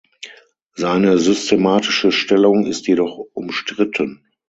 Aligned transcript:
Seine 0.73 1.19
systematische 1.19 2.11
Stellung 2.11 2.65
ist 2.65 2.87
jedoch 2.87 3.19
umstritten. 3.33 4.23